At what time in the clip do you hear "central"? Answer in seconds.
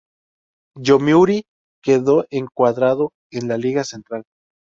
3.83-4.23